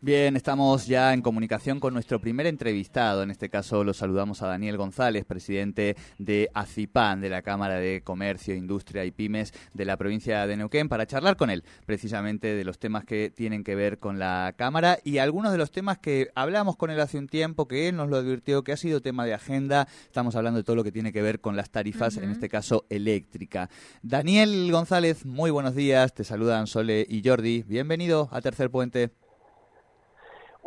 [0.00, 3.24] Bien, estamos ya en comunicación con nuestro primer entrevistado.
[3.24, 8.02] En este caso lo saludamos a Daniel González, presidente de ACIPAN, de la Cámara de
[8.02, 12.62] Comercio, Industria y Pymes de la provincia de Neuquén, para charlar con él precisamente de
[12.62, 16.28] los temas que tienen que ver con la Cámara y algunos de los temas que
[16.36, 19.26] hablamos con él hace un tiempo, que él nos lo advirtió que ha sido tema
[19.26, 19.88] de agenda.
[20.04, 22.86] Estamos hablando de todo lo que tiene que ver con las tarifas, en este caso
[22.88, 23.68] eléctrica.
[24.02, 26.14] Daniel González, muy buenos días.
[26.14, 27.64] Te saludan Sole y Jordi.
[27.64, 29.10] Bienvenido a Tercer Puente.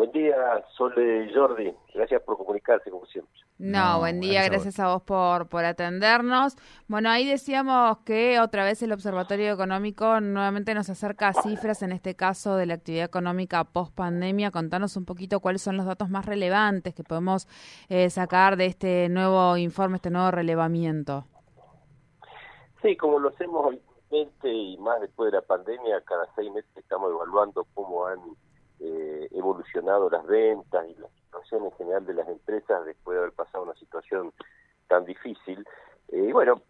[0.00, 1.74] Buen día, Sole y Jordi.
[1.92, 3.38] Gracias por comunicarse, como siempre.
[3.58, 6.56] No, buen día, gracias, a vos por, por atendernos.
[6.88, 11.92] Bueno, ahí decíamos que otra vez el Observatorio Económico nuevamente nos acerca a cifras, en
[11.92, 14.50] este caso de la actividad económica post pandemia.
[14.50, 17.46] Contanos un poquito cuáles son los datos más relevantes que podemos
[17.90, 21.26] eh, sacar de este nuevo informe, este nuevo relevamiento.
[22.80, 27.10] Sí, como lo hacemos habitualmente y más después de la pandemia, cada seis meses estamos
[27.10, 28.18] evaluando cómo han
[28.80, 33.32] eh, evolucionado las ventas y la situación en general de las empresas después de haber
[33.32, 34.32] pasado una situación
[34.88, 35.66] tan difícil.
[36.08, 36.62] Eh, y bueno,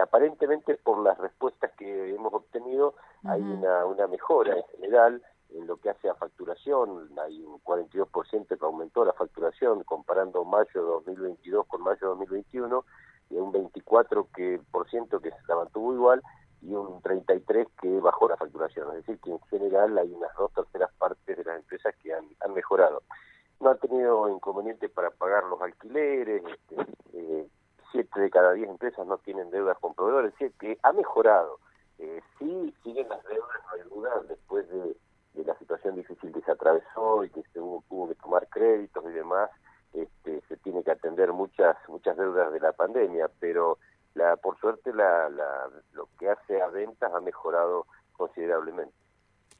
[0.00, 2.94] aparentemente por las respuestas que hemos obtenido
[3.24, 8.46] hay una, una mejora en general en lo que hace a facturación, hay un 42%
[8.46, 12.84] que aumentó la facturación comparando mayo de 2022 con mayo de 2021
[13.30, 16.22] y un 24% que, por ciento que se la mantuvo igual
[16.66, 18.88] y un 33 que bajó la facturación.
[18.88, 22.26] Es decir, que en general hay unas dos terceras partes de las empresas que han,
[22.54, 23.02] mejorado.
[23.60, 26.76] No han tenido inconveniente para pagar los alquileres, este,
[27.12, 27.46] eh,
[27.92, 31.58] siete de cada diez empresas no tienen deudas con proveedores, es decir, que ha mejorado.
[31.98, 34.96] Eh, sí siguen las deudas, no hay duda, después de,
[35.44, 39.50] la situación difícil que se atravesó y que se hubo que tomar créditos y demás,
[39.92, 43.78] este, se tiene que atender muchas muchas deudas de la pandemia, pero
[44.16, 48.94] la, por suerte la, la, lo que hace a ventas ha mejorado considerablemente.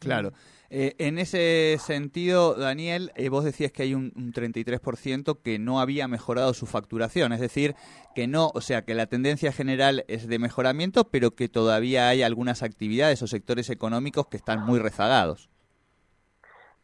[0.00, 0.30] Claro.
[0.70, 5.80] Eh, en ese sentido, Daniel, eh, vos decías que hay un, un 33% que no
[5.80, 7.74] había mejorado su facturación, es decir,
[8.14, 12.22] que no, o sea, que la tendencia general es de mejoramiento, pero que todavía hay
[12.22, 15.50] algunas actividades o sectores económicos que están muy rezagados.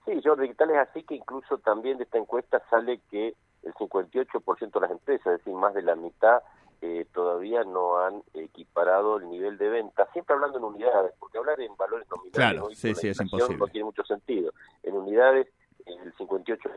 [0.04, 4.72] Sí, Jordi, tal es así que incluso también de esta encuesta sale que el 58%
[4.72, 6.42] de las empresas, es decir, más de la mitad,
[6.86, 11.58] eh, todavía no han equiparado el nivel de venta, siempre hablando en unidades, porque hablar
[11.58, 13.56] en valores nominales claro, sí, sí, es imposible.
[13.56, 14.52] no tiene mucho sentido.
[14.82, 15.46] En unidades,
[15.86, 16.68] el 58.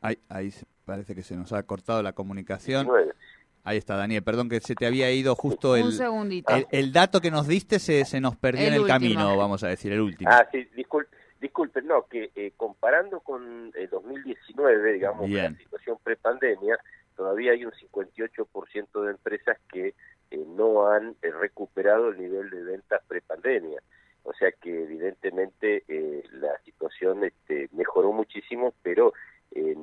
[0.00, 0.52] Ahí, ahí
[0.84, 2.86] parece que se nos ha cortado la comunicación.
[2.86, 3.12] 19.
[3.62, 4.24] Ahí está, Daniel.
[4.24, 5.92] Perdón que se te había ido justo el,
[6.48, 8.98] el, el, dato que nos diste, se, se nos perdió el en el último.
[8.98, 10.30] camino, vamos a decir, el último.
[10.32, 16.76] Ah, sí, disculpe, disculpe no, que eh, comparando con el 2019, digamos, la situación prepandemia,
[17.16, 19.94] todavía hay un 58% de empresas que
[20.30, 23.80] eh, no han eh, recuperado el nivel de ventas prepandemia.
[24.22, 29.12] O sea que evidentemente eh, la situación este, mejoró muchísimo, pero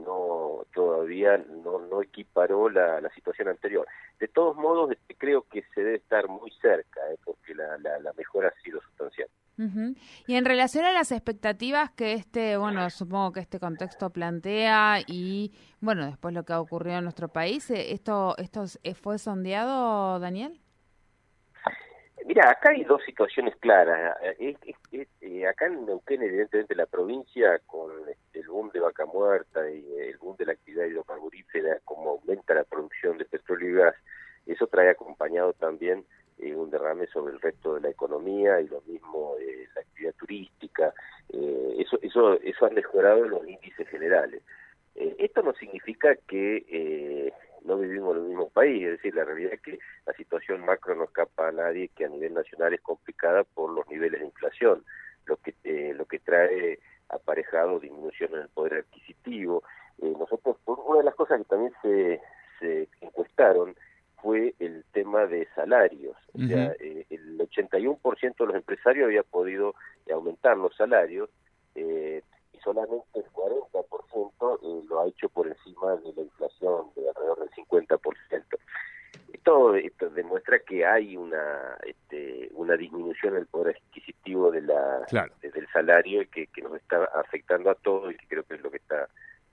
[0.05, 3.87] no todavía no, no equiparó la, situación anterior.
[4.19, 8.13] De todos modos, este, creo que se debe estar muy cerca, porque la, la, la,
[8.13, 9.27] mejora ha sido sustancial.
[9.57, 9.93] Uh.
[10.25, 15.53] Y en relación a las expectativas que este, bueno, supongo que este contexto plantea y,
[15.79, 18.65] bueno, después lo que ha ocurrido en nuestro país, ¿esto, esto
[18.95, 20.59] fue sondeado, Daniel?
[22.25, 24.17] Mira, acá hay dos situaciones claras.
[24.39, 29.85] Eh, acá en Neuquén, evidentemente, la provincia, con este, el boom de vaca muerta y
[29.99, 33.95] el boom de la actividad hidrocarburífera, como aumenta la producción de petróleo y gas,
[34.45, 36.05] eso trae acompañado también eh,
[37.13, 40.93] sobre el resto de la economía y lo mismo eh, la actividad turística.
[41.29, 44.41] Eh, eso, eso, eso ha mejorado los índices generales.
[44.95, 47.33] Eh, esto no significa que eh,
[47.65, 50.95] no vivimos en el mismo país, es decir, la realidad es que la situación macro
[50.95, 54.83] no escapa a nadie, que a nivel nacional es complicada por los niveles de inflación,
[55.25, 56.79] lo que eh, lo que trae
[57.09, 59.63] aparejado disminución en el poder adquisitivo.
[59.99, 62.19] Nosotros, una de las cosas que también se,
[62.59, 63.75] se encuestaron
[64.21, 66.17] fue el tema de salarios.
[66.33, 66.75] O -huh.
[67.53, 69.75] Sea, eh, el 81% de los empresarios había podido
[70.11, 71.29] aumentar los salarios,
[71.75, 72.21] eh,
[72.53, 77.39] y solamente el 40% eh, lo ha hecho por encima de la inflación de alrededor
[77.39, 78.43] del 50%.
[79.33, 85.05] Esto, esto demuestra que hay una este, una disminución del poder adquisitivo de la
[85.41, 88.61] del salario y que, que nos está afectando a todos y que creo que es
[88.61, 89.09] lo que está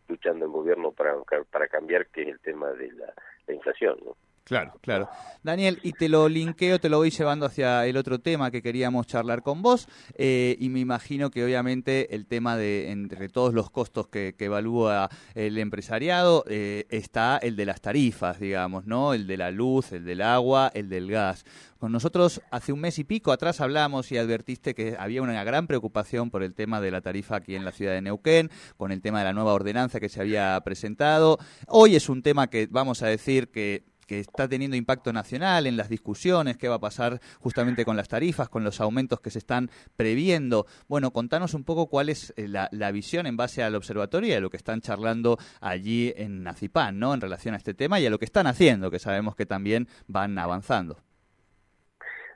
[0.06, 1.16] luchando el gobierno para,
[1.50, 3.12] para cambiar, que es el tema de la,
[3.46, 3.98] la inflación.
[4.04, 4.16] ¿no?
[4.44, 5.08] Claro, claro.
[5.42, 9.06] Daniel, y te lo linkeo, te lo voy llevando hacia el otro tema que queríamos
[9.06, 13.70] charlar con vos, eh, y me imagino que obviamente el tema de entre todos los
[13.70, 19.14] costos que, evalúa el empresariado eh, está el de las tarifas, digamos, ¿no?
[19.14, 21.44] El de la luz, el del agua, el del gas.
[21.78, 25.66] Con nosotros hace un mes y pico atrás hablamos y advertiste que había una gran
[25.66, 29.00] preocupación por el tema de la tarifa aquí en la ciudad de Neuquén, con el
[29.00, 31.38] tema de la nueva ordenanza que se había presentado.
[31.68, 35.76] Hoy es un tema que vamos a decir que que está teniendo impacto nacional en
[35.76, 39.38] las discusiones, qué va a pasar justamente con las tarifas, con los aumentos que se
[39.38, 40.66] están previendo.
[40.88, 44.40] Bueno, contanos un poco cuál es eh, la, visión en base al observatorio y a
[44.40, 47.14] lo que están charlando allí en Nazipán, ¿no?
[47.14, 49.86] En relación a este tema y a lo que están haciendo, que sabemos que también
[50.08, 50.96] van avanzando.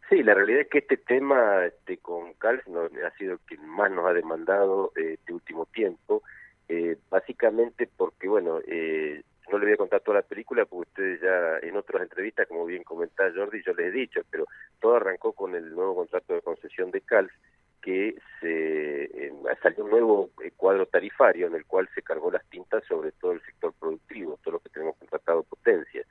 [0.08, 2.62] Sí, la realidad es que este tema este, con Cal
[3.04, 6.22] ha sido que más nos ha demandado eh, este último tiempo,
[6.68, 9.24] eh, básicamente porque, bueno, eh,
[9.54, 12.66] no le voy a contar toda la película porque ustedes ya en otras entrevistas, como
[12.66, 14.46] bien comentaba Jordi, yo les he dicho, pero
[14.80, 17.32] todo arrancó con el nuevo contrato de concesión de CALF,
[17.80, 22.44] que se eh, salió un nuevo eh, cuadro tarifario en el cual se cargó las
[22.48, 26.02] tintas sobre todo el sector productivo, todo lo que tenemos contratado potencia.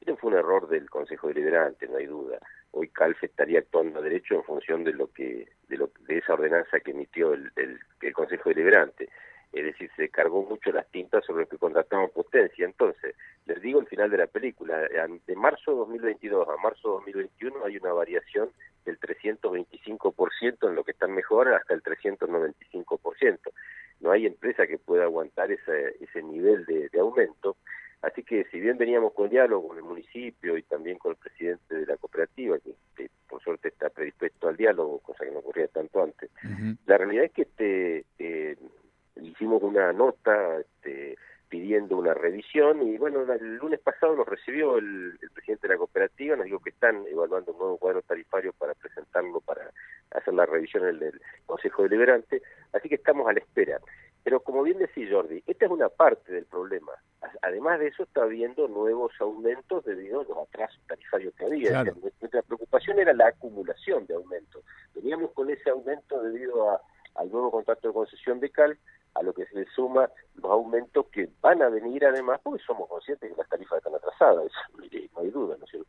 [0.00, 2.38] Este fue un error del Consejo Deliberante, no hay duda.
[2.72, 6.34] Hoy CALF estaría actuando a derecho en función de lo que de, lo, de esa
[6.34, 9.08] ordenanza que emitió el, el Consejo Deliberante
[9.52, 12.64] es decir, se cargó mucho las tintas sobre lo que contratamos potencia.
[12.64, 13.14] Entonces,
[13.46, 17.64] les digo el final de la película, de marzo de 2022 a marzo de 2021
[17.64, 18.50] hay una variación
[18.84, 23.38] del 325% en lo que están mejor hasta el 395%.
[24.00, 27.56] No hay empresa que pueda aguantar ese, ese nivel de, aumento.
[28.00, 31.76] Así que si bien veníamos con diálogo con el municipio y también con el presidente
[31.76, 36.02] de la cooperativa, que, por suerte está predispuesto al diálogo, cosa que no ocurría tanto
[36.02, 36.30] antes,
[36.86, 38.56] la realidad es que este, eh,
[39.20, 41.16] hicimos una nota este,
[41.48, 42.96] pidiendo una revisión y
[43.26, 47.06] bueno, el lunes pasado nos recibió el, presidente de la cooperativa, nos dijo que están
[47.06, 49.70] evaluando un nuevo cuadro tarifario para presentarlo para
[50.10, 52.42] hacer la revisión en el Consejo Deliberante,
[52.72, 53.80] así que estamos a la espera.
[54.24, 56.92] Pero como bien decía Jordi, esta es una parte del problema.
[57.42, 61.84] Además de eso está habiendo nuevos aumentos debido a los atrasos tarifarios que había.
[61.84, 64.64] Nuestra preocupación era la acumulación de aumentos.
[64.94, 66.80] Veníamos con ese aumento debido a,
[67.14, 68.78] al nuevo contrato de concesión de CAL,
[69.14, 72.88] a lo que se le suma los aumentos que van a venir además, porque somos
[72.88, 75.88] conscientes que las tarifas están atrasadas, no hay duda, ¿no es cierto?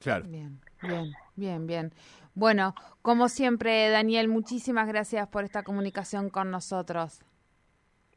[0.00, 0.24] Claro.
[0.26, 1.92] Bien, bien, bien, bien.
[2.34, 7.20] Bueno, como siempre, Daniel, muchísimas gracias por esta comunicación con nosotros.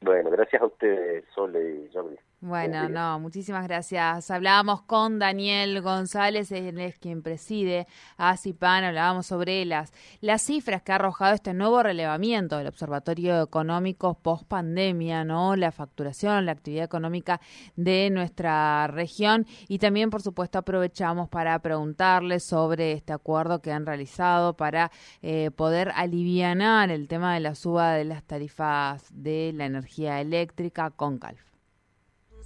[0.01, 2.18] Bueno, gracias a ustedes, Sole y Jordi.
[2.45, 4.30] Bueno, no, muchísimas gracias.
[4.30, 7.88] Hablábamos con Daniel González, él es quien preside
[8.18, 13.42] a CIPAN, hablábamos sobre las, las cifras que ha arrojado este nuevo relevamiento del Observatorio
[13.42, 15.56] Económico post pandemia, ¿no?
[15.56, 17.40] La facturación, la actividad económica
[17.78, 23.86] de nuestra región y también, por supuesto, aprovechamos para preguntarles sobre este acuerdo que han
[23.86, 24.92] realizado para
[25.22, 30.90] eh, poder alivianar el tema de la suba de las tarifas de la energía eléctrica
[30.90, 31.53] con CALF.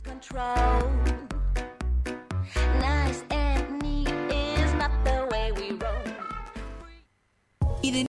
[0.07, 1.26] Control.